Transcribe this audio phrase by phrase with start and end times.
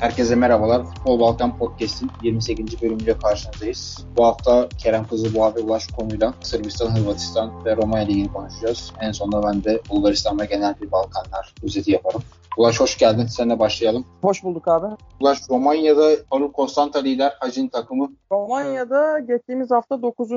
[0.00, 0.84] Herkese merhabalar.
[0.84, 2.82] Futbol Balkan Podcast'in 28.
[2.82, 4.04] bölümüyle karşınızdayız.
[4.16, 8.92] Bu hafta Kerem Kızılboğa ve Ulaş konuyla Sırbistan, Hırvatistan ve Romanya Ligi'ni konuşacağız.
[9.00, 12.22] En sonunda ben de Bulgaristan ve genel bir Balkanlar özeti yaparım.
[12.56, 13.26] Ulaş hoş geldin.
[13.26, 14.04] Seninle başlayalım.
[14.22, 14.86] Hoş bulduk abi.
[15.20, 18.08] Ulaş Romanya'da Faruk Konstanta lider Hacin takımı.
[18.32, 20.30] Romanya'da geçtiğimiz hafta 9.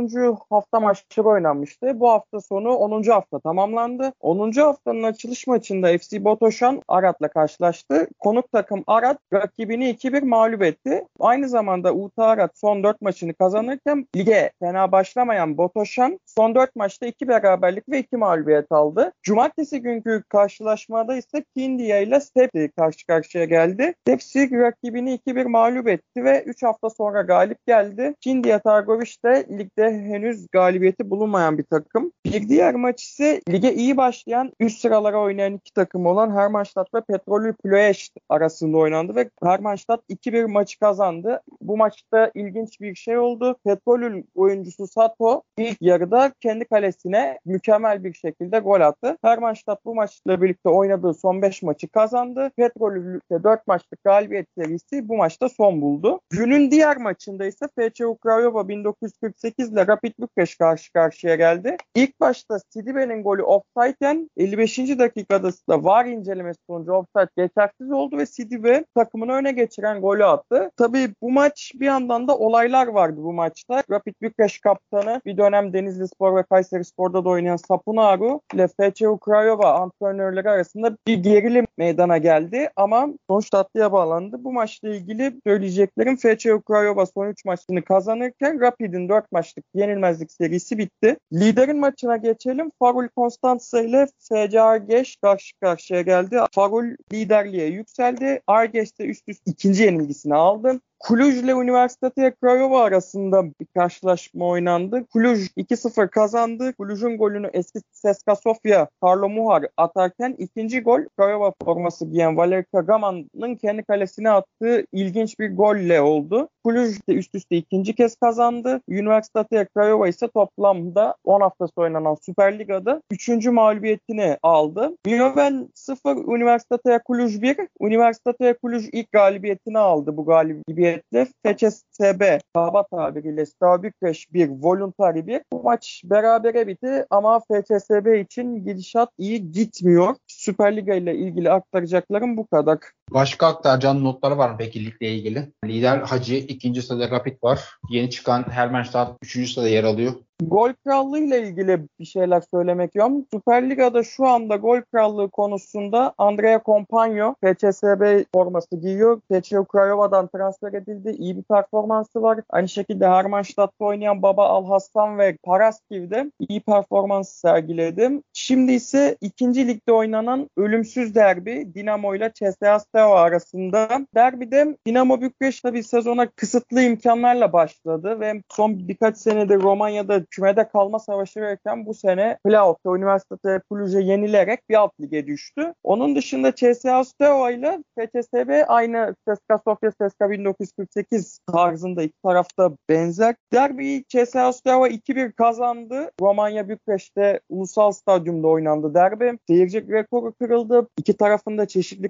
[0.49, 1.99] hafta maçları oynanmıştı.
[1.99, 3.03] Bu hafta sonu 10.
[3.03, 4.13] hafta tamamlandı.
[4.21, 4.51] 10.
[4.51, 8.07] haftanın açılış maçında FC Botoşan Arat'la karşılaştı.
[8.19, 11.05] Konuk takım Arat rakibini 2-1 mağlup etti.
[11.19, 17.05] Aynı zamanda Uta Arat son 4 maçını kazanırken lige fena başlamayan Botoşan son 4 maçta
[17.05, 19.11] 2 beraberlik ve 2 mağlubiyet aldı.
[19.23, 23.93] Cumartesi günkü karşılaşmada ise Kindia ile Stepsi karşı karşıya geldi.
[24.01, 28.15] Stepsi rakibini 2-1 mağlup etti ve 3 hafta sonra galip geldi.
[28.21, 32.11] Kindia Targoviç de ligde henüz galibiyeti bulunmayan bir takım.
[32.25, 37.01] Bir diğer maç ise lige iyi başlayan üst sıralara oynayan iki takım olan Hermannstadt ve
[37.01, 41.41] Petrolü Ploiești arasında oynandı ve Hermannstadt 2-1 maçı kazandı.
[41.61, 43.55] Bu maçta ilginç bir şey oldu.
[43.65, 49.17] Petrolül oyuncusu Sato ilk yarıda kendi kalesine mükemmel bir şekilde gol attı.
[49.21, 52.51] Hermannstadt bu maçla birlikte oynadığı son 5 maçı kazandı.
[52.57, 56.19] Petrolül'de 4 maçlık galibiyet serisi bu maçta son buldu.
[56.29, 61.77] Günün diğer maçında ise FC Ukrayova 1948 ile Rapid Bükreş karşı karşıya geldi.
[61.95, 64.77] İlk başta Sidibe'nin golü offside'ken 55.
[64.77, 70.71] dakikada da VAR incelemesi sonucu offside geçersiz oldu ve Sidibe takımını öne geçiren golü attı.
[70.77, 73.83] Tabii bu maç bir yandan da olaylar vardı bu maçta.
[73.91, 79.09] Rapid Bükreş kaptanı bir dönem Denizli Spor ve Kayseri Spor'da da oynayan Sapunaru ile FC
[79.09, 84.43] Ukrayova antrenörleri arasında bir gerilim meydana geldi ama sonuç tatlıya bağlandı.
[84.43, 90.77] Bu maçla ilgili söyleyeceklerim FC Ukrayova son 3 maçını kazanırken Rapid'in 4 maçlık yenilmezlik serisi
[90.77, 91.17] bitti.
[91.33, 92.71] Liderin maçına geçelim.
[92.79, 96.37] Farul Konstanza ile FC Argeş karşı karşıya geldi.
[96.51, 98.41] Farul liderliğe yükseldi.
[98.47, 100.79] Argeş de üst üste ikinci yenilgisini aldı.
[101.07, 105.05] Cluj ile Üniversite Craiova arasında bir karşılaşma oynandı.
[105.13, 106.73] Cluj 2-0 kazandı.
[106.77, 113.55] Cluj'un golünü eski Seska Sofia Carlo Muhar atarken ikinci gol Craiova forması giyen Valeri Kagaman'ın
[113.55, 116.49] kendi kalesine attığı ilginç bir golle oldu.
[116.67, 118.81] Cluj de üst üste ikinci kez kazandı.
[118.89, 123.29] Üniversite Craiova ise toplamda 10 haftası oynanan Süper Liga'da 3.
[123.45, 124.97] mağlubiyetini aldı.
[125.05, 127.57] Mioven 0, Üniversite Cluj 1.
[127.81, 135.27] Üniversite Cluj ilk galibiyetini aldı bu galibiyet galibiyetle FCSB kaba tabiriyle Steaua Bükreş 1, Voluntari
[135.27, 135.41] 1.
[135.53, 140.15] Bu maç berabere bitti ama FCSB için gidişat iyi gitmiyor.
[140.27, 142.79] Süper Liga ile ilgili aktaracaklarım bu kadar.
[143.13, 145.51] Başka aktaracağın notları var mı peki ligle ilgili?
[145.65, 147.59] Lider Hacı, ikinci sırada Rapid var.
[147.89, 150.13] Yeni çıkan Hermannstadt üçüncü sırada yer alıyor.
[150.41, 153.25] Gol krallığı ile ilgili bir şeyler söylemek istiyorum.
[153.33, 159.21] Süper Liga'da şu anda gol krallığı konusunda Andrea Compagno FCSB forması giyiyor.
[159.31, 161.15] FC Craiova'dan transfer edildi.
[161.19, 162.39] İyi bir performansı var.
[162.49, 168.21] Aynı şekilde Hermannstadt'ta oynayan Baba Alhassan ve Paraskiv'de iyi performans sergiledi.
[168.33, 174.05] Şimdi ise ikinci ligde oynanan ölümsüz derbi Dinamo ile CSKA Steaua arasında.
[174.15, 180.99] Derbide Dinamo Bükreş tabi sezona kısıtlı imkanlarla başladı ve son birkaç senedir Romanya'da kümede kalma
[180.99, 185.73] savaşı verirken bu sene playoff'ta Üniversite Kulüce yenilerek bir alt lige düştü.
[185.83, 193.35] Onun dışında CSKA Steaua ile FCSB aynı CSKA Sofya CSKA 1948 tarzında iki tarafta benzer.
[193.53, 196.11] Derbi CSKA Steaua 2-1 kazandı.
[196.21, 199.39] Romanya Bükreş'te ulusal stadyumda oynandı derbi.
[199.47, 200.87] Seyirci rekoru kırıldı.
[200.97, 202.09] İki tarafında çeşitli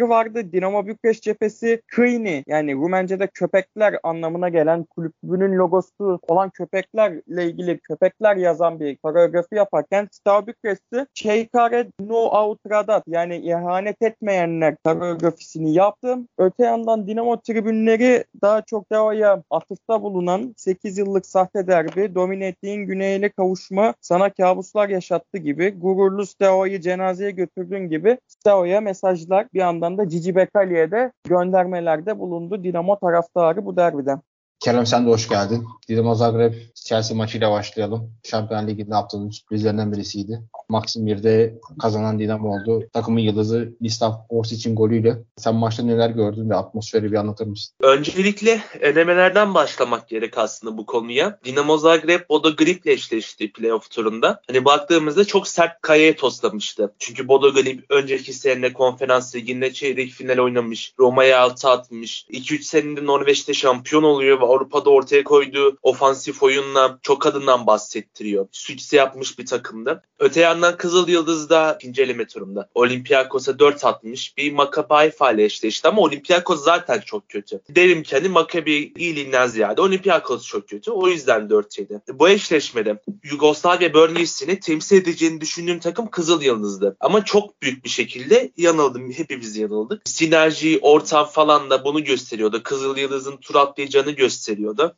[0.00, 0.52] koreografileri vardı.
[0.52, 8.36] Dinamo Bükreş cephesi Krini yani Rumence'de köpekler anlamına gelen kulübünün logosu olan köpeklerle ilgili köpekler
[8.36, 16.18] yazan bir koreografi yaparken Star Bükreş'te Şeykare No Outradat yani ihanet etmeyenler koreografisini yaptı.
[16.38, 22.86] Öte yandan Dinamo tribünleri daha çok Deo'ya atıfta bulunan 8 yıllık sahte derbi, domine ettiğin
[22.86, 29.89] güneyle kavuşma sana kabuslar yaşattı gibi, gururlu Steo'yu cenazeye götürdüğün gibi Steo'ya mesajlar bir yandan
[29.98, 34.20] da Cici Bekali'ye de göndermelerde bulundu Dinamo taraftarı bu derbiden.
[34.60, 35.66] Kerem sen de hoş geldin.
[35.88, 38.12] Dinamo Zagreb Chelsea maçıyla başlayalım.
[38.24, 40.40] Şampiyon Ligi'nde haftanın sürprizlerinden birisiydi.
[40.68, 42.88] Maxim 1'de kazanan Dinamo oldu.
[42.92, 45.18] Takımın yıldızı Listav Orsic'in golüyle.
[45.36, 47.74] Sen maçta neler gördün ve atmosferi bir anlatır mısın?
[47.82, 51.38] Öncelikle elemelerden başlamak gerek aslında bu konuya.
[51.44, 54.40] Dinamo Zagreb Bodo Grip'le eşleşti playoff turunda.
[54.46, 56.94] Hani baktığımızda çok sert kayaya toslamıştı.
[56.98, 60.94] Çünkü Bodo Grip önceki sene konferans liginde çeyrek final oynamış.
[60.98, 62.26] Roma'ya altı atmış.
[62.30, 68.46] 2-3 senede Norveç'te şampiyon oluyor ve Avrupa'da ortaya koyduğu ofansif oyunla çok adından bahsettiriyor.
[68.52, 70.02] Sükse yapmış bir takımdı.
[70.18, 74.36] Öte yandan Kızıl Yıldız'da ikinci eleme turunda Olympiakos'a 4 atmış.
[74.36, 77.60] Bir Maccabi Haifa ile eşleşti ama Olympiakos zaten çok kötü.
[77.70, 80.90] Derim ki hani Maccabi iyiliğinden ziyade Olympiakos çok kötü.
[80.90, 82.00] O yüzden 4 yedi.
[82.12, 86.96] Bu eşleşmede Yugoslavya bölgesini temsil edeceğini düşündüğüm takım Kızıl Yıldız'dı.
[87.00, 89.12] Ama çok büyük bir şekilde yanıldım.
[89.12, 90.02] Hepimiz yanıldık.
[90.04, 92.62] Sinerji, ortam falan da bunu gösteriyordu.
[92.62, 94.39] Kızıl Yıldız'ın tur atlayacağını gösteriyordu.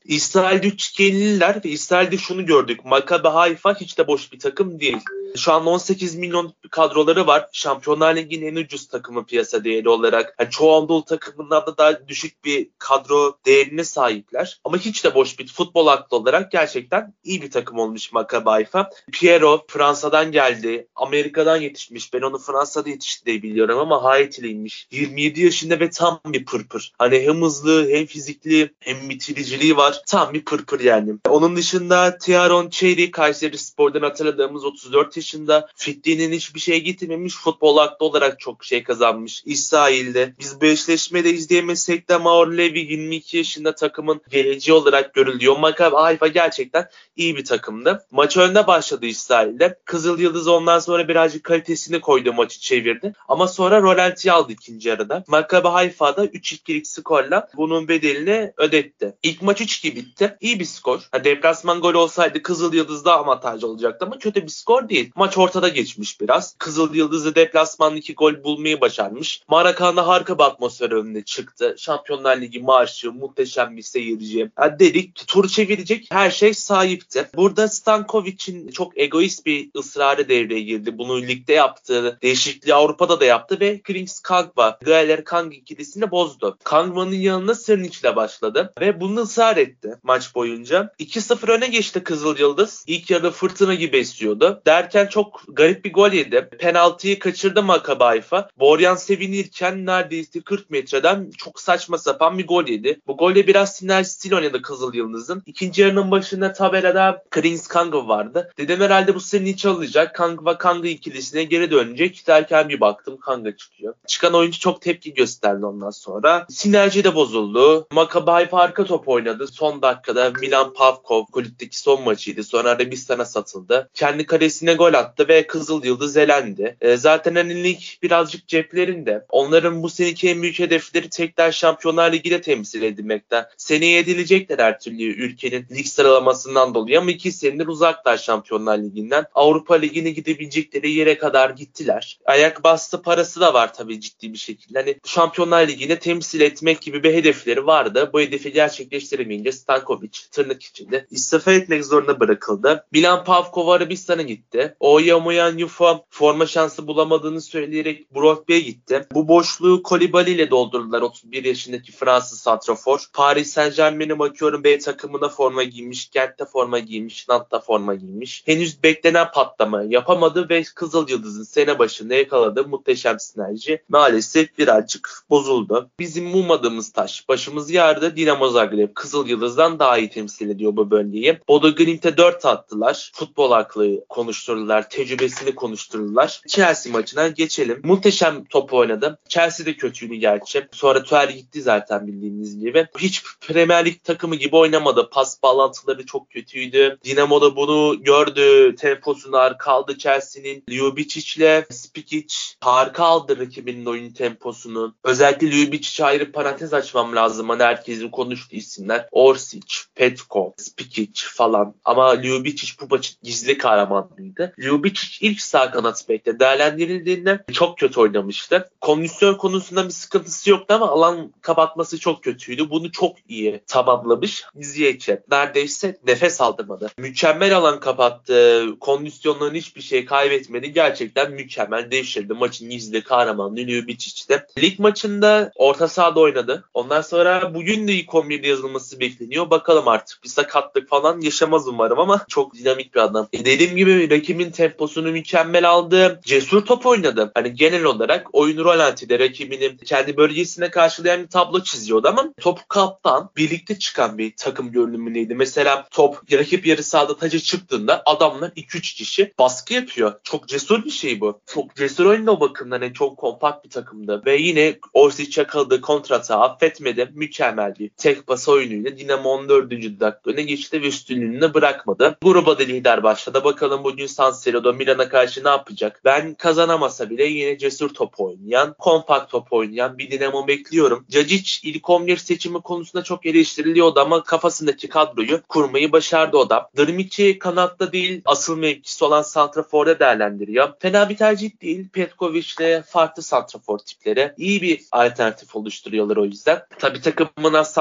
[0.04, 2.84] İsrail'de üçgenliler ve İsrail'de şunu gördük.
[2.84, 4.98] Maccabi Haifa hiç de boş bir takım değil.
[5.36, 7.48] Şu an 18 milyon kadroları var.
[7.52, 10.34] Şampiyonlar Ligi'nin en ucuz takımı piyasa değeri olarak.
[10.40, 14.60] Yani çoğu Anadolu takımından da daha düşük bir kadro değerine sahipler.
[14.64, 18.90] Ama hiç de boş bir futbol aklı olarak gerçekten iyi bir takım olmuş Maccabi Haifa.
[19.12, 20.88] Piero Fransa'dan geldi.
[20.96, 22.14] Amerika'dan yetişmiş.
[22.14, 24.88] Ben onu Fransa'da yetişti diye biliyorum ama Haiti'liymiş.
[24.90, 26.92] 27 yaşında ve tam bir pırpır.
[26.98, 30.02] Hani hem hızlı hem fizikli hem bitiriciliği var.
[30.06, 31.14] Tam bir pırpır yani.
[31.28, 37.34] Onun dışında Tiaron Cherry Kayseri Spor'dan hatırladığımız 34 yaşında fitliğinin hiçbir şeye getirmemiş.
[37.34, 39.42] Futbol aklı olarak çok şey kazanmış.
[39.46, 40.34] İsrail'de.
[40.38, 45.58] Biz bu eşleşmede izleyemesek de Maor Levi 22 yaşında takımın geleceği olarak görülüyor.
[45.58, 48.06] Maccabi Haifa gerçekten iyi bir takımdı.
[48.10, 49.78] Maç önde başladı İsrail'de.
[49.84, 53.12] Kızıl Yıldız ondan sonra birazcık kalitesini koydu maçı çevirdi.
[53.28, 55.24] Ama sonra rolantiye aldı ikinci yarıda.
[55.28, 59.14] Maccabi Haifa'da 3-2'lik skorla bunun bedelini ödetti.
[59.22, 60.36] İlk maç 3-2 bitti.
[60.40, 61.08] İyi bir skor.
[61.12, 65.12] Ha, deplasman golü olsaydı Kızıl Yıldız daha avantajlı olacaktı ama kötü bir skor değil.
[65.16, 66.54] Maç ortada geçmiş biraz.
[66.58, 69.42] Kızıl Yıldız'ı deplasmanda iki gol bulmayı başarmış.
[69.48, 71.74] Marakan'da harika bir atmosfer önüne çıktı.
[71.78, 74.50] Şampiyonlar Ligi marşı, muhteşem bir seyirci.
[74.58, 77.28] Yani dedik tur çevirecek her şey sahipti.
[77.36, 80.98] Burada Stankovic'in çok egoist bir ısrarı devreye girdi.
[80.98, 82.18] Bunu ligde yaptı.
[82.22, 86.58] Değişikliği Avrupa'da da yaptı ve Krings Kangba, Gaeler Kang ikilisini bozdu.
[86.64, 90.92] Kangma'nın yanına Sırnic ile başladı ve bunu ısrar etti maç boyunca.
[90.98, 92.84] 2-0 öne geçti Kızıl Yıldız.
[92.86, 94.62] İlk yarı fırtına gibi esiyordu.
[94.66, 96.48] Derken çok garip bir gol yedi.
[96.58, 98.48] Penaltıyı kaçırdı Maccabi Haifa.
[98.58, 103.00] Borjan sevinirken neredeyse 40 metreden çok saçma sapan bir gol yedi.
[103.06, 105.42] Bu golle biraz sinerjisiyle oynadı Kızıl Yıldız'ın.
[105.46, 108.52] İkinci yarının başında tabelada Krins Kanga vardı.
[108.58, 110.14] Dedim herhalde bu sene hiç alacak.
[110.58, 113.94] Kanga ikilisine geri dönecek derken bir baktım Kanga çıkıyor.
[114.06, 116.46] Çıkan oyuncu çok tepki gösterdi ondan sonra.
[116.50, 117.86] Sinerji de bozuldu.
[117.92, 119.46] Maccabi Haifa arka top oynadı.
[119.46, 122.44] Son dakikada Milan Pavkov kulüpteki son maçıydı.
[122.44, 123.90] Sonra Arabistan'a satıldı.
[123.94, 126.76] Kendi kalesine gol attı ve Kızıl Yıldız elendi.
[126.80, 129.24] E, zaten hani lig birazcık ceplerinde.
[129.28, 133.46] Onların bu seneki en büyük hedefleri tekrar Şampiyonlar Ligi'de temsil edilmekten.
[133.56, 139.24] Seneye edilecekler her türlü ülkenin lig sıralamasından dolayı ama iki senedir uzaklar Şampiyonlar Ligi'nden.
[139.34, 142.18] Avrupa Ligi'ne gidebilecekleri yere kadar gittiler.
[142.24, 144.78] Ayak bastı parası da var tabii ciddi bir şekilde.
[144.78, 148.10] Hani Şampiyonlar Ligi'ne temsil etmek gibi bir hedefleri vardı.
[148.12, 148.52] Bu hedefi
[148.82, 152.84] gerçekleştiremeyince Stankovic tırnak içinde istifa etmek zorunda bırakıldı.
[152.92, 154.76] Milan Pavkov Arabistan'a gitti.
[154.80, 159.06] Oyamoyan Yufa forma şansı bulamadığını söyleyerek Brogby'ye gitti.
[159.12, 163.06] Bu boşluğu Kolibali ile doldurdular 31 yaşındaki Fransız santrafor.
[163.12, 168.42] Paris Saint Germain'e bakıyorum B takımına forma giymiş, Gent'te forma giymiş, Nant'ta forma giymiş.
[168.46, 175.90] Henüz beklenen patlama yapamadı ve Kızıl Yıldız'ın sene başında yakaladığı muhteşem sinerji maalesef birazcık bozuldu.
[175.98, 178.16] Bizim ummadığımız taş başımız yardı.
[178.16, 181.38] Dinamo Zagreb Kızıl Yıldız'dan daha iyi temsil ediyor bu bölgeyi.
[181.48, 183.10] Bodo Glimt'e 4 attılar.
[183.14, 184.90] Futbol aklı konuşturdular.
[184.90, 186.40] Tecrübesini konuşturdular.
[186.48, 187.80] Chelsea maçına geçelim.
[187.84, 189.18] Muhteşem top oynadı.
[189.28, 190.68] Chelsea de kötüydü gerçi.
[190.72, 192.86] Sonra Tuchel gitti zaten bildiğiniz gibi.
[192.98, 195.10] Hiç Premier Lig takımı gibi oynamadı.
[195.10, 196.98] Pas bağlantıları çok kötüydü.
[197.04, 198.74] Dinamo da bunu gördü.
[198.76, 200.64] Temposunu harika aldı Chelsea'nin.
[200.70, 204.94] Ljubicic'le Spikic harika aldı rakibinin oyun temposunu.
[205.04, 207.48] Özellikle Ljubicic'e ayrı parantez açmam lazım.
[207.48, 209.08] Hani herkesin konuştuğu isimler.
[209.12, 211.74] Orsic, Petko, Spikic falan.
[211.84, 214.54] Ama Ljubicic bu maçın gizli kahramanlıydı.
[214.58, 218.70] Ljubicic ilk sağ kanat bekte değerlendirildiğinde çok kötü oynamıştı.
[218.80, 222.70] Kondisyon konusunda bir sıkıntısı yoktu ama alan kapatması çok kötüydü.
[222.70, 224.44] Bunu çok iyi tamamlamış.
[224.54, 226.90] Ziyech'e neredeyse nefes aldırmadı.
[226.98, 228.66] Mükemmel alan kapattı.
[228.80, 230.72] Kondisyonların hiçbir şey kaybetmedi.
[230.72, 232.34] Gerçekten mükemmel devşirdi.
[232.34, 234.46] Maçın gizli kahramanı Ljubicic'te.
[234.58, 236.64] Lig maçında orta sahada oynadı.
[236.74, 239.50] Ondan sonra bugün de ilk 11'de yazılması bekleniyor.
[239.50, 243.28] Bakalım artık bir sakatlık falan yaşamaz umarım ama çok dinamik bir adam.
[243.32, 246.20] E dediğim gibi rakibin temposunu mükemmel aldı.
[246.24, 247.30] Cesur top oynadı.
[247.34, 253.30] Hani genel olarak oyun rolantide rakibinin kendi bölgesine karşılayan bir tablo çiziyordu ama top kaptan
[253.36, 255.34] birlikte çıkan bir takım görünümündeydi.
[255.34, 260.12] Mesela top rakip yarı sahada taca çıktığında adamlar 2-3 kişi baskı yapıyor.
[260.24, 261.40] Çok cesur bir şey bu.
[261.46, 264.22] Çok cesur oyunda o bakımdan hani çok kompakt bir takımdı.
[264.26, 267.10] Ve yine Orsic yakaladığı kontrata affetmedi.
[267.14, 269.70] Mükemmel bir tek pas defans oyunuyla Dinamo 14.
[269.70, 272.16] dakika öne geçti ve üstünlüğünü bırakmadı.
[272.22, 273.44] Gruba da lider başladı.
[273.44, 276.00] Bakalım bugün San Siro'da Milan'a karşı ne yapacak?
[276.04, 281.06] Ben kazanamasa bile yine cesur top oynayan, kompakt top oynayan bir Dinamo bekliyorum.
[281.10, 286.70] Cacic ilk 11 seçimi konusunda çok eleştiriliyordu ama kafasındaki kadroyu kurmayı başardı o da.
[286.78, 290.68] Drmici kanatta değil asıl mevkisi olan Santrafor'da değerlendiriyor.
[290.78, 291.88] Fena bir tercih değil.
[291.88, 296.62] Petkovic'le farklı Santrafor tipleri iyi bir alternatif oluşturuyorlar o yüzden.
[296.78, 297.74] Tabi takımın az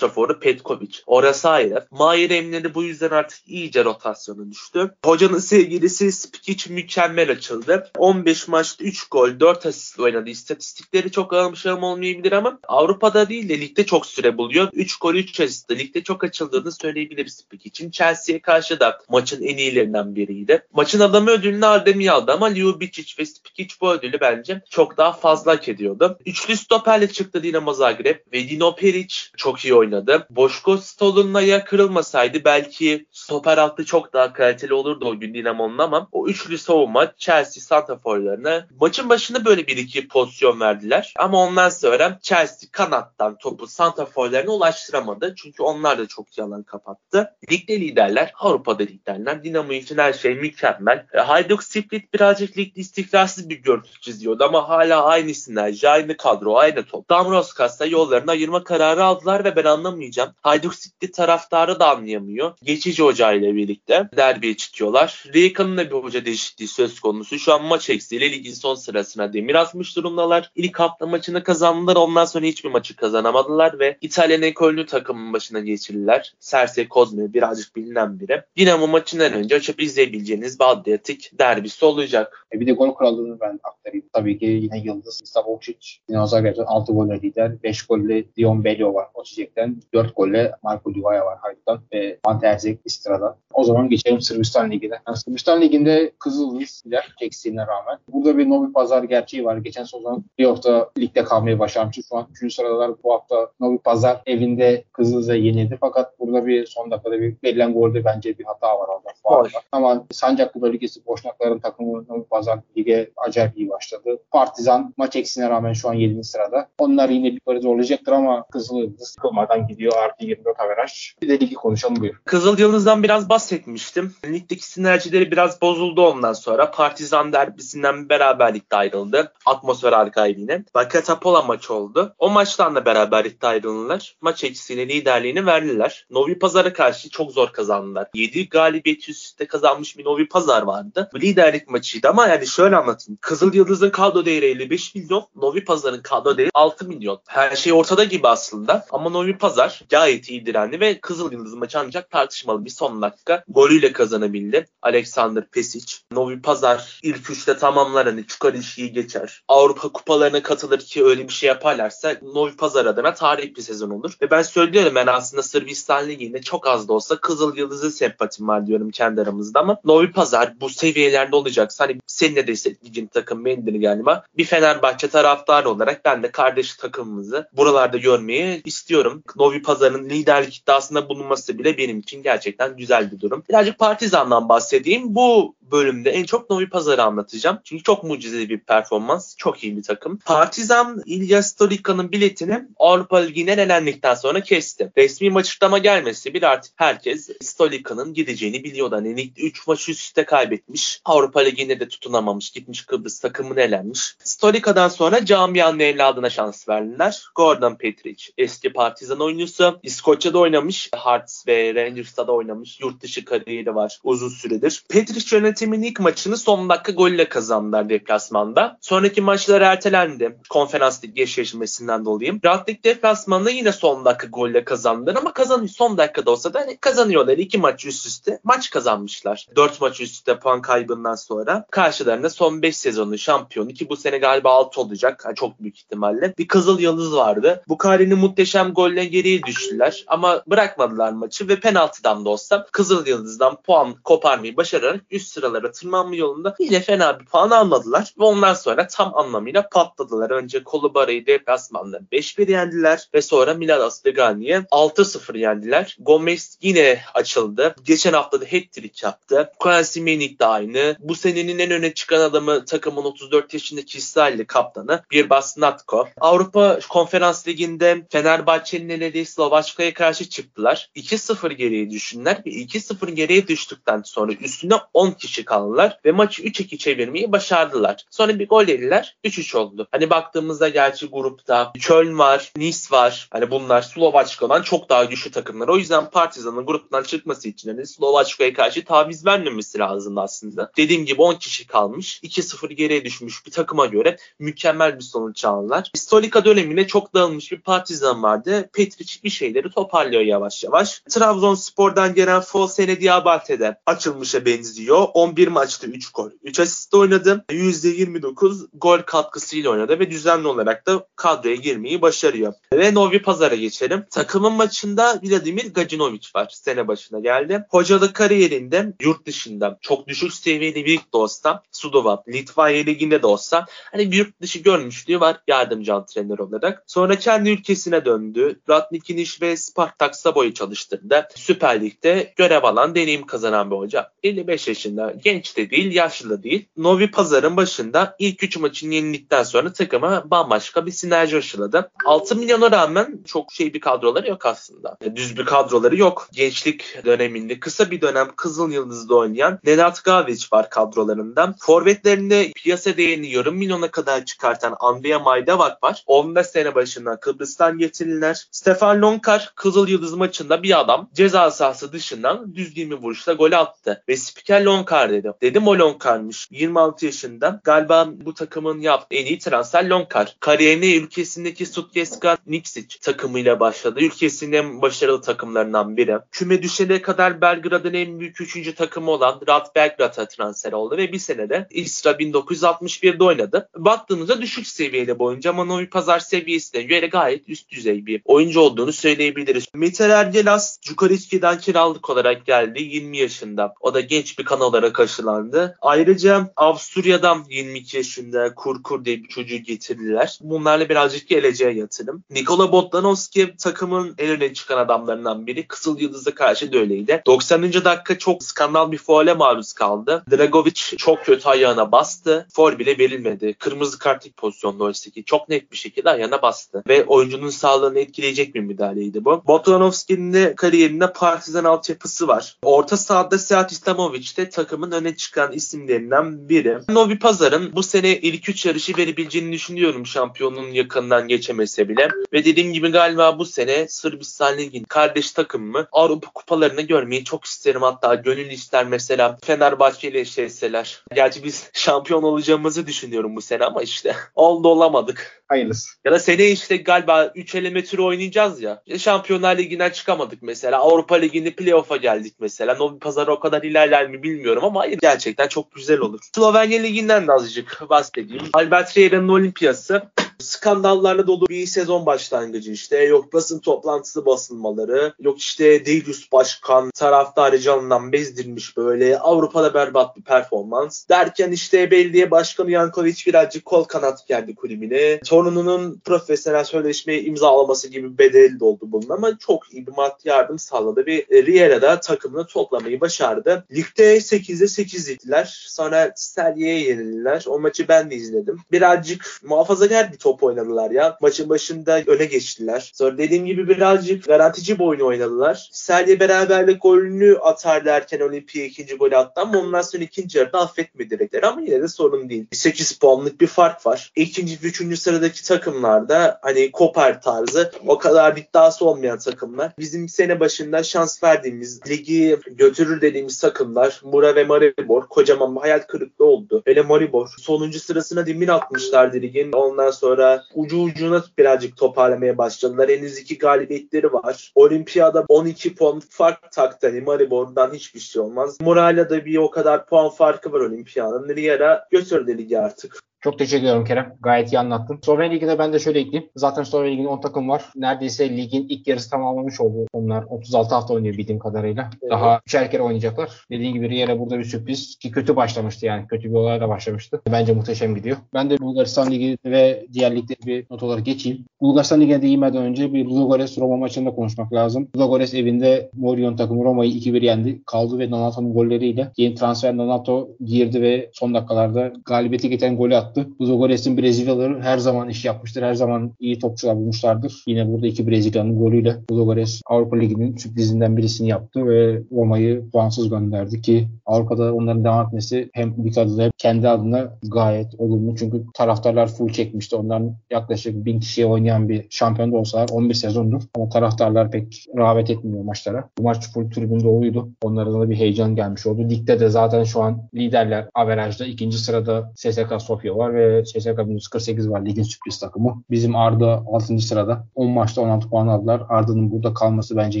[0.28, 0.98] Santrafor'u Petkovic.
[1.06, 1.86] Orası ayrı.
[1.90, 4.94] Mahir Emre'de bu yüzden artık iyice rotasyonu düştü.
[5.04, 7.90] Hocanın sevgilisi Spikic mükemmel açıldı.
[7.96, 10.30] 15 maçta 3 gol, 4 asist oynadı.
[10.30, 14.68] İstatistikleri çok almışım olmayabilir ama Avrupa'da değil de ligde çok süre buluyor.
[14.72, 15.70] 3 gol, 3 asist.
[15.70, 17.90] Ligde çok açıldığını söyleyebiliriz Spikic'in.
[17.90, 20.66] Chelsea'ye karşı da maçın en iyilerinden biriydi.
[20.72, 25.52] Maçın adamı ödülünü Ardemir aldı ama Ljubicic ve Spikic bu ödülü bence çok daha fazla
[25.52, 26.18] hak ediyordu.
[26.26, 30.17] Üçlü stoperle çıktı Dinamo Zagreb ve Dino Peric çok iyi oynadı.
[30.30, 36.08] Boşko Stol'un ayağı kırılmasaydı belki stoper altı çok daha kaliteli olurdu o gün Dinamo'nun ama
[36.12, 41.14] o üçlü savunma Chelsea santraforlarına maçın başında böyle bir iki pozisyon verdiler.
[41.18, 45.34] Ama ondan sonra Chelsea kanattan topu santraforlarına ulaştıramadı.
[45.36, 47.34] Çünkü onlar da çok yalan kapattı.
[47.50, 49.44] Ligde liderler, Avrupa'da liderler.
[49.44, 51.06] Dinamo için her şey mükemmel.
[51.12, 56.56] E, Hajduk Split birazcık ligde istikrarsız bir görüntü çiziyordu ama hala aynı sinerji, aynı kadro,
[56.56, 57.10] aynı top.
[57.10, 59.64] Damroskas'ta yollarını ayırma kararı aldılar ve ben
[59.98, 60.34] anlamayacağım.
[60.42, 62.54] Hajduk Split taraftarı da anlayamıyor.
[62.62, 65.24] Geçici hoca ile birlikte derbiye çıkıyorlar.
[65.34, 67.38] Riekan'ın da bir hoca değişikliği söz konusu.
[67.38, 70.50] Şu an maç eksiğiyle ligin son sırasına demir atmış durumdalar.
[70.54, 71.96] İlk hafta maçını kazandılar.
[71.96, 76.34] Ondan sonra hiçbir maçı kazanamadılar ve İtalyan ekolünü takımın başına geçirdiler.
[76.40, 78.42] Serse Kozme birazcık bilinen biri.
[78.56, 82.46] Dinamo maçından önce açıp izleyebileceğiniz Badriyatik derbisi olacak.
[82.54, 84.06] E bir de gol krallığını ben aktarayım.
[84.12, 85.88] Tabii ki yine Yıldız Stavokcic.
[86.08, 87.62] Dinamo Zagreb'den 6 golle lider.
[87.62, 89.82] 5 golle Dion Belio var Osijek'ten.
[89.94, 93.36] 4 golle Marco Livaya var Haydut'tan ve Anterzek Istra'dan.
[93.52, 94.94] O zaman geçelim Sırbistan Ligi'ne.
[95.06, 97.98] Yani Sırbistan Ligi'nde Kızıldız lider eksiğine rağmen.
[98.12, 99.56] Burada bir Novi Pazar gerçeği var.
[99.56, 102.02] Geçen sezon playoff'ta ligde kalmayı başarmıştı.
[102.08, 102.54] Şu an 3.
[102.54, 105.76] sıradalar bu hafta Novi Pazar evinde Kızıldız'a yenildi.
[105.80, 109.08] Fakat burada bir son dakikada bir verilen golde bence bir hata var orada.
[109.30, 109.52] Var.
[109.72, 114.18] Ama Sancaklı bölgesi Boşnakların takımı Pazar lige acayip iyi başladı.
[114.30, 116.24] Partizan maç eksiğine rağmen şu an 7.
[116.24, 116.68] sırada.
[116.78, 119.92] Onlar yine bir böyle zorlayacaktır ama Kızıldız sıkılmadan gidiyor.
[119.96, 121.14] Artı 24 averaj.
[121.22, 122.14] Bir de ligi konuşalım buyur.
[122.24, 124.14] Kızıl Yıldız'dan biraz bahsetmiştim.
[124.24, 126.70] Ligdeki sinerjileri biraz bozuldu ondan sonra.
[126.70, 129.32] Partizan derbisinden beraberlikte ayrıldı.
[129.46, 130.64] Atmosfer harikaydı yine.
[130.74, 132.14] Bakatapola maçı oldu.
[132.18, 134.16] O maçtan da beraberlikte ayrıldılar.
[134.20, 136.06] Maç eksiğine liderliğini verdiler.
[136.10, 138.08] Novi Pazar'a karşı çok zor kazandılar.
[138.14, 141.10] 7 galibiyet üst kazanmış bir Novi Pazar vardı.
[141.14, 143.18] Liderlik maçıydı ama yani şöyle anlatayım.
[143.20, 145.26] Kızıl Yıldız'ın kadro değeri 55 milyon.
[145.36, 147.20] Novi Pazar'ın kadro değeri 6 milyon.
[147.26, 148.86] Her şey ortada gibi aslında.
[148.90, 153.44] Ama Novi Pazar gayet iyi direndi ve Kızıl Yıldız maçı ancak tartışmalı bir son dakika
[153.48, 154.66] golüyle kazanabildi.
[154.82, 155.94] Alexander Pesic.
[156.12, 159.42] Novi Pazar ilk üçte tamamlar hani çıkar işi geçer.
[159.48, 164.12] Avrupa kupalarına katılır ki öyle bir şey yaparlarsa Novi Pazar adına tarihi bir sezon olur.
[164.22, 168.66] Ve ben söylüyorum ben aslında Sırbistan Ligi'nde çok az da olsa Kızıl Yıldız'ın sempatim var
[168.66, 172.46] diyorum kendi aramızda ama Novi Pazar bu seviyelerde olacaksa hani senin de
[172.84, 174.24] ligin takım bendir galiba.
[174.36, 179.22] Bir Fenerbahçe taraftarı olarak ben de kardeş takımımızı buralarda görmeyi istiyorum.
[179.36, 183.44] Novi Pazar'ın liderlik iddiasında bulunması bile benim için gerçekten güzel bir durum.
[183.48, 185.14] Birazcık Partizan'dan bahsedeyim.
[185.14, 187.58] Bu bölümde en çok Novi Pazar'ı anlatacağım.
[187.64, 189.36] Çünkü çok mucizevi bir performans.
[189.36, 190.18] Çok iyi bir takım.
[190.18, 194.92] Partizan İlya Storica'nın biletini Avrupa Ligi'nden elendikten sonra kesti.
[194.96, 198.96] Resmi maç açıklama gelmesi bir artık herkes Storica'nın gideceğini biliyordu.
[198.96, 201.00] Hani ligde 3 maç üst üste kaybetmiş.
[201.04, 202.50] Avrupa Ligi'nde de tutunamamış.
[202.50, 204.16] Gitmiş Kıbrıs takımını elenmiş.
[204.24, 207.24] Storica'dan sonra camianın evladına şans verdiler.
[207.34, 209.80] Gordon Petric eski Partizan oyuncusu.
[209.82, 210.90] İskoçya'da oynamış.
[210.94, 212.80] Hearts ve Rangers'ta da oynamış.
[212.80, 214.84] Yurt dışı kariyeri var uzun süredir.
[214.88, 218.78] Petric yönetimin ilk maçını son dakika golle kazandılar deplasmanda.
[218.80, 220.38] Sonraki maçlar ertelendi.
[220.50, 222.40] Konferans lig eşleşmesinden dolayı.
[222.44, 225.68] Rahatlık deplasmanında yine son dakika golle kazandılar ama kazanıyor.
[225.68, 227.38] Son dakikada olsa da hani kazanıyorlar.
[227.38, 229.46] İki maç üst üste maç kazanmışlar.
[229.56, 234.18] Dört maç üst üste puan kaybından sonra karşılarında son beş sezonu şampiyonu ki bu sene
[234.18, 235.22] galiba altı olacak.
[235.24, 236.34] Yani çok büyük ihtimalle.
[236.38, 237.62] Bir Kızıl Yıldız vardı.
[237.68, 243.62] Bu Bukari'nin muhteşem golle geriye düştüler ama bırakmadılar maçı ve penaltıdan da olsa Kızıl Yıldız'dan
[243.62, 248.54] puan koparmayı başararak üst sıra sıralara tırmanma yolunda yine fena bir puan almadılar ve ondan
[248.54, 250.30] sonra tam anlamıyla patladılar.
[250.30, 255.96] Önce Kolubara'yı deplasmanda 5-1 yendiler ve sonra Milan Astegani'ye 6-0 yendiler.
[256.00, 257.74] Gomez yine açıldı.
[257.82, 259.50] Geçen hafta da hat-trick yaptı.
[259.58, 260.96] Koensimenik de aynı.
[260.98, 266.08] Bu senenin en öne çıkan adamı takımın 34 yaşındaki İsrailli kaptanı bir Basnatko.
[266.20, 270.90] Avrupa Konferans Ligi'nde Fenerbahçe'nin elediği Slovaçka'ya karşı çıktılar.
[270.96, 276.78] 2-0 geriye düşündüler ve 2-0 geriye düştükten sonra üstüne 10 kişi kaldılar ve maçı 3-2
[276.78, 278.04] çevirmeyi başardılar.
[278.10, 279.16] Sonra bir gol yediler.
[279.24, 279.88] 3-3 oldu.
[279.90, 283.28] Hani baktığımızda gerçi grupta Köln var, Nice var.
[283.30, 285.68] Hani bunlar Slovaçka'dan çok daha güçlü takımlar.
[285.68, 290.70] O yüzden Partizan'ın gruptan çıkması için hani Slovaçka'ya karşı taviz vermemesi lazım aslında.
[290.76, 292.20] Dediğim gibi 10 kişi kalmış.
[292.22, 295.90] 2-0 geriye düşmüş bir takıma göre mükemmel bir sonuç aldılar.
[295.94, 298.70] Stolika dönemine çok dağılmış bir Partizan vardı.
[298.72, 301.02] Petric bir şeyleri toparlıyor yavaş yavaş.
[301.10, 305.08] Trabzonspor'dan gelen Fosene Diabate'de açılmışa benziyor.
[305.28, 306.30] 11 maçta 3 gol.
[306.42, 307.44] 3 asist oynadı.
[307.50, 312.52] %29 gol katkısıyla oynadı ve düzenli olarak da kadroya girmeyi başarıyor.
[312.72, 314.04] Ve Novi Pazar'a geçelim.
[314.10, 316.48] Takımın maçında Vladimir Gacinovic var.
[316.52, 317.64] Sene başına geldi.
[317.70, 323.66] Hocalık kariyerinde yurt dışında çok düşük seviyeli bir de olsa Sudova, Litvanya liginde de olsa
[323.92, 326.84] hani yurt dışı görmüşlüğü var yardımcı antrenör olarak.
[326.86, 328.60] Sonra kendi ülkesine döndü.
[328.68, 331.28] Ratnik İniş ve Spartak Sabo'yu çalıştırdı.
[331.34, 334.10] Süper Lig'de görev alan deneyim kazanan bir hoca.
[334.22, 336.68] 55 yaşında genç de değil yaşlı da değil.
[336.76, 341.90] Novi Pazar'ın başında ilk 3 maçın yenildikten sonra takıma bambaşka bir sinerji aşıladı.
[342.04, 344.96] 6 milyona rağmen çok şey bir kadroları yok aslında.
[345.16, 346.28] Düz bir kadroları yok.
[346.32, 351.54] Gençlik döneminde kısa bir dönem Kızıl Yıldız'da oynayan Nenad Gavic var kadrolarında.
[351.58, 356.02] Forvetlerinde piyasa değerini yarım milyona kadar çıkartan Andrea Maydavak var.
[356.06, 358.48] 15 sene başında Kıbrıs'tan getiriler.
[358.50, 364.04] Stefan Lonkar Kızıl Yıldız maçında bir adam ceza sahası dışından düz bir vuruşla gol attı.
[364.08, 365.32] Ve spiker Lonkar dedi.
[365.42, 366.48] Dedim o Lonkar'mış.
[366.50, 367.60] 26 yaşında.
[367.64, 370.36] Galiba bu takımın yaptığı en iyi transfer Lonkar.
[370.40, 374.00] Kariyerine ülkesindeki Sutjeska Niksic takımıyla başladı.
[374.00, 376.18] Ülkesinin en başarılı takımlarından biri.
[376.32, 378.74] Küme düşene kadar Belgrad'ın en büyük 3.
[378.74, 383.68] takımı olan Rad Belgrad'a transfer oldu ve bir senede İsra 1961'de oynadı.
[383.76, 388.92] Baktığımızda düşük seviyeli boyunca ama Novi Pazar seviyesine göre gayet üst düzey bir oyuncu olduğunu
[388.92, 389.66] söyleyebiliriz.
[389.74, 393.74] Metal Ergelas Cukaritski'den kiralık olarak geldi 20 yaşında.
[393.80, 395.78] O da genç bir kan olarak aşılandı.
[395.80, 400.38] Ayrıca Avusturya'dan 22 yaşında Kurkur diye bir çocuğu getirdiler.
[400.42, 402.24] Bunlarla birazcık geleceğe yatırım.
[402.30, 405.68] Nikola Botlanovski takımın en öne çıkan adamlarından biri.
[405.68, 407.22] Kısıl Yıldız'a karşı da öyleydi.
[407.26, 407.62] 90.
[407.62, 410.24] dakika çok skandal bir faale maruz kaldı.
[410.30, 412.46] Dragovic çok kötü ayağına bastı.
[412.52, 413.54] Foul bile verilmedi.
[413.54, 416.82] Kırmızı kartlık pozisyonda oysa ki çok net bir şekilde ayağına bastı.
[416.88, 419.42] Ve oyuncunun sağlığını etkileyecek bir müdahaleydi bu.
[419.46, 422.56] Botlanovski'nin de kariyerinde partizan altyapısı var.
[422.62, 426.78] Orta sahada Seat İslamovic de takımın öne çıkan isimlerinden biri.
[426.88, 432.08] Novi Pazar'ın bu sene ilk üç yarışı verebileceğini düşünüyorum şampiyonun yakından geçemese bile.
[432.32, 437.82] Ve dediğim gibi galiba bu sene Sırbistan Ligi'nin kardeş takımımı Avrupa kupalarını görmeyi çok isterim.
[437.82, 441.02] Hatta gönül ister mesela Fenerbahçe ile eşleşseler.
[441.14, 445.42] Gerçi biz şampiyon olacağımızı düşünüyorum bu sene ama işte oldu olamadık.
[445.48, 445.90] Hayırlısı.
[446.04, 448.82] Ya da seneye işte galiba 3 eleme turu oynayacağız ya.
[448.86, 450.78] İşte Şampiyonlar Ligi'nden çıkamadık mesela.
[450.78, 452.74] Avrupa Ligi'nde playoff'a geldik mesela.
[452.74, 456.20] Novi Pazar o kadar ilerler mi bilmiyorum ama hayır gerçekten çok güzel olur.
[456.34, 458.44] Slovenya Ligi'nden de azıcık bahsedeyim.
[458.52, 460.02] Albert Riera'nın olimpiyası
[460.40, 462.98] skandallarla dolu bir sezon başlangıcı işte.
[463.02, 469.18] Yok basın toplantısı basılmaları, yok işte Deilius Başkan taraftarı canından bezdirmiş böyle.
[469.18, 471.08] Avrupa'da berbat bir performans.
[471.08, 475.20] Derken işte belediye başkanı Yankovic birazcık kol kanat geldi kulübüne.
[475.20, 481.06] Torununun profesyonel sözleşmeyi imzalaması gibi bedeli doldu bunun ama çok iyi bir maddi yardım sağladı
[481.06, 483.64] ve Riera da takımını toplamayı başardı.
[483.72, 485.64] Ligde 8'de 8 idiler.
[485.68, 487.44] Sonra Serye'ye yenildiler.
[487.48, 488.60] O maçı ben de izledim.
[488.72, 491.18] Birazcık muhafazakar bir top oynadılar ya.
[491.20, 492.90] Maçın başında öne geçtiler.
[492.94, 495.68] Sonra dediğim gibi birazcık garantici bir oyun oynadılar.
[495.72, 501.10] Serye beraberlik golünü atar derken Olimpiya ikinci golü attı ama ondan sonra ikinci yarıda affetmedi
[501.10, 502.46] direkler ama yine de sorun değil.
[502.52, 504.12] 8 puanlık bir fark var.
[504.16, 509.72] İkinci üçüncü sıradaki takımlarda hani Koper tarzı o kadar iddiası olmayan takımlar.
[509.78, 515.80] Bizim sene başında şans verdiğimiz ligi götürür dediğimiz takımlar Mura ve Maribor kocaman bir hayal
[515.80, 516.62] kırıklığı oldu.
[516.64, 519.52] Hele Maribor sonuncu sırasına dimin atmışlardı ligin.
[519.52, 520.17] Ondan sonra
[520.54, 522.88] ucu ucuna birazcık toparlamaya başladılar.
[522.88, 524.52] Henüz iki galibiyetleri var.
[524.54, 526.86] Olimpiyada 12 puan fark taktı.
[526.86, 528.60] Hani Maribor'dan hiçbir şey olmaz.
[528.60, 531.36] Moral'la da bir o kadar puan farkı var Olimpiya'nın.
[531.36, 533.07] Riera götürdü ligi artık.
[533.20, 534.14] Çok teşekkür ederim Kerem.
[534.20, 534.98] Gayet iyi anlattın.
[535.04, 536.30] Slovenya Ligi'de ben de şöyle ekleyeyim.
[536.36, 537.64] Zaten Slovenya Ligi'nin 10 takım var.
[537.76, 539.86] Neredeyse ligin ilk yarısı tamamlamış oldu.
[539.92, 541.90] Onlar 36 hafta oynuyor bildiğim kadarıyla.
[542.02, 542.12] Evet.
[542.12, 543.30] Daha üçer kere oynayacaklar.
[543.50, 546.06] Dediğim gibi Riyer'e burada bir sürpriz ki kötü başlamıştı yani.
[546.06, 547.20] Kötü bir olayla başlamıştı.
[547.32, 548.16] Bence muhteşem gidiyor.
[548.34, 551.44] Ben de Bulgaristan Ligi ve diğer ligleri bir not olarak geçeyim.
[551.60, 554.88] Bulgaristan Ligi'ne değinmeden önce bir Ludogorets Roma maçında konuşmak lazım.
[554.96, 557.62] Ludogorets evinde Morion takımı Roma'yı 2-1 yendi.
[557.66, 563.07] Kaldı ve Donato'nun golleriyle yeni transfer Donato girdi ve son dakikalarda galibiyeti getiren golü attı.
[563.40, 565.62] Ludogorets'in Brezilyalıları her zaman iş yapmıştır.
[565.62, 567.42] Her zaman iyi topçular bulmuşlardır.
[567.46, 573.60] Yine burada iki Brezilyalı'nın golüyle Ludogorets Avrupa Ligi'nin sürprizinden birisini yaptı ve Roma'yı puansız gönderdi
[573.62, 578.16] ki Avrupa'da onların devam etmesi hem lig adına hem kendi adına gayet olumlu.
[578.16, 579.76] Çünkü taraftarlar full çekmişti.
[579.76, 583.42] Onların yaklaşık bin kişiye oynayan bir şampiyon da olsalar 11 sezondur.
[583.54, 585.88] Ama taraftarlar pek rağbet etmiyor maçlara.
[585.98, 587.28] Bu maç full tribün doluydu.
[587.42, 588.90] Onlara da bir heyecan gelmiş oldu.
[588.90, 591.26] Ligde de zaten şu an liderler averajda.
[591.26, 595.62] ikinci sırada SSK Sofya var ve SSK 148 var ligin sürpriz takımı.
[595.70, 596.78] Bizim Arda 6.
[596.78, 597.24] sırada.
[597.34, 598.62] 10 maçta 16 puan aldılar.
[598.68, 600.00] Arda'nın burada kalması bence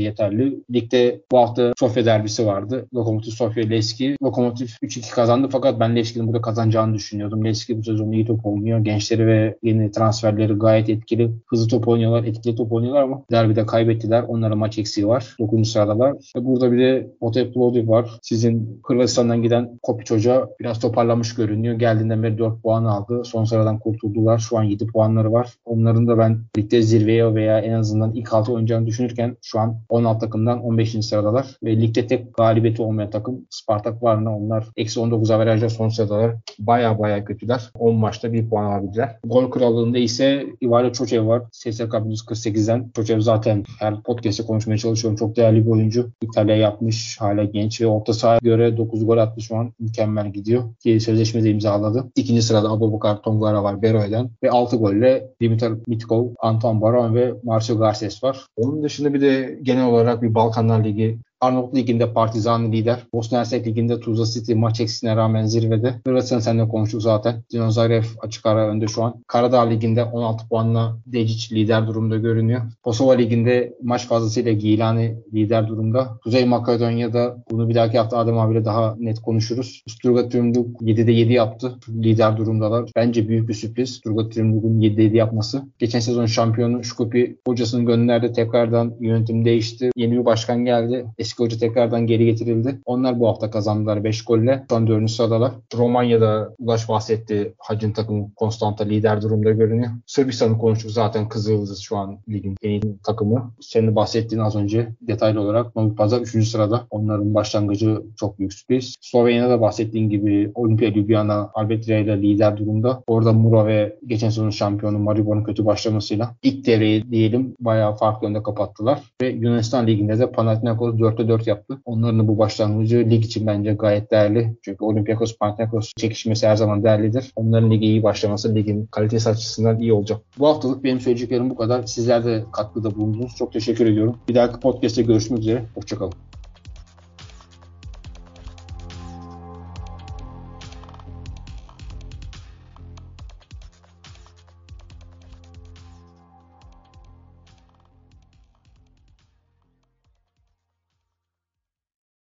[0.00, 0.62] yeterli.
[0.74, 2.86] Ligde bu hafta Sofya derbisi vardı.
[2.94, 4.16] Lokomotiv Sofya Leski.
[4.22, 7.44] Lokomotiv 3-2 kazandı fakat ben Leski'nin burada kazanacağını düşünüyordum.
[7.44, 8.78] Leski bu sezon iyi top oynuyor.
[8.78, 11.30] Gençleri ve yeni transferleri gayet etkili.
[11.46, 14.22] Hızlı top oynuyorlar, etkili top oynuyorlar ama derbide kaybettiler.
[14.22, 15.36] Onlara maç eksiği var.
[15.40, 15.72] 9.
[15.72, 16.12] sıradalar.
[16.36, 18.10] Ve burada bir de Otep Plodiv var.
[18.22, 21.74] Sizin Hırvatistan'dan giden Kopic Hoca biraz toparlamış görünüyor.
[21.74, 23.22] Geldiğinden beri 4 puan aldı.
[23.24, 24.38] Son sıradan kurtuldular.
[24.38, 25.54] Şu an 7 puanları var.
[25.64, 30.20] Onların da ben ligde zirveye veya en azından ilk 6 oynayacağını düşünürken şu an 16
[30.20, 31.06] takımdan 15.
[31.06, 31.46] sıradalar.
[31.64, 34.36] Ve ligde tek galibiyeti olmayan takım Spartak Varna.
[34.36, 36.36] Onlar eksi 19 averajla son sıradalar.
[36.58, 37.70] Baya baya kötüler.
[37.78, 39.16] 10 maçta 1 puan alabildiler.
[39.24, 41.42] Gol krallığında ise Ivalo Çoçev var.
[41.52, 42.90] SSK 148'den.
[42.96, 45.16] Çoçev zaten her podcast'te konuşmaya çalışıyorum.
[45.16, 46.10] Çok değerli bir oyuncu.
[46.22, 47.16] İtalya yapmış.
[47.20, 49.72] Hala genç ve orta sahaya göre 9 gol atmış şu an.
[49.80, 50.74] Mükemmel gidiyor.
[50.82, 52.10] Ki sözleşme imzaladı.
[52.16, 54.30] İkinci sırada Abubakar Tongara var Bero'dan.
[54.42, 58.46] Ve 6 golle Dimitar Mitkov, Anton Baron ve Marcio Garces var.
[58.56, 62.98] Onun dışında bir de genel olarak bir Balkanlar Ligi Arnavut Ligi'nde Partizan lider.
[63.12, 65.94] Bosna Hersek Ligi'nde Tuzla City maç eksiğine rağmen zirvede.
[66.06, 67.42] Hırvatistan seninle konuştuk zaten.
[67.52, 69.14] Dinamo Zagreb açık ara önde şu an.
[69.26, 72.60] Karadağ Ligi'nde 16 puanla Decic lider durumda görünüyor.
[72.82, 76.18] Kosova Ligi'nde maç fazlasıyla Gilani lider durumda.
[76.24, 79.82] Kuzey Makedonya'da bunu bir dahaki hafta Adem abiyle daha net konuşuruz.
[79.88, 81.74] Sturga Trümlük 7'de 7 yaptı.
[81.88, 82.90] Lider durumdalar.
[82.96, 83.90] Bence büyük bir sürpriz.
[83.90, 85.62] Sturga Trümlük'ün 7'de 7 yapması.
[85.78, 88.32] Geçen sezon şampiyonu Şkupi hocasını gönderdi.
[88.32, 89.90] Tekrardan yönetim değişti.
[89.96, 91.06] Yeni bir başkan geldi.
[91.28, 92.78] Eski hoca tekrardan geri getirildi.
[92.84, 94.64] Onlar bu hafta kazandılar 5 golle.
[94.70, 95.10] Şu an 4.
[95.10, 95.52] sıradalar.
[95.76, 97.54] Romanya'da Ulaş bahsetti.
[97.58, 99.90] Hacın takımı Konstanta lider durumda görünüyor.
[100.06, 103.52] Sırbistan'ı konuştuk zaten Kızıldız şu an ligin en iyi takımı.
[103.60, 106.48] Senin bahsettiğin az önce detaylı olarak Novi Pazar 3.
[106.48, 106.86] sırada.
[106.90, 108.94] Onların başlangıcı çok büyük sürpriz.
[109.00, 113.02] Slovenya'da da bahsettiğin gibi Olimpia Ljubljana Albetria ile lider durumda.
[113.06, 118.42] Orada Mura ve geçen sezon şampiyonu Maribor'un kötü başlamasıyla ilk devreyi diyelim bayağı farklı önde
[118.42, 119.02] kapattılar.
[119.22, 121.80] Ve Yunanistan Ligi'nde de Panathinaikos 4'te 4 yaptı.
[121.84, 124.56] Onların bu başlangıcı lig için bence gayet değerli.
[124.62, 127.32] Çünkü Olympiakos Panathinaikos çekişmesi her zaman değerlidir.
[127.36, 130.20] Onların ligi iyi başlaması ligin kalitesi açısından iyi olacak.
[130.38, 131.82] Bu haftalık benim söyleyeceklerim bu kadar.
[131.82, 133.36] Sizler de katkıda bulundunuz.
[133.36, 134.16] Çok teşekkür ediyorum.
[134.28, 135.64] Bir dahaki podcast'te görüşmek üzere.
[135.74, 136.27] Hoşçakalın.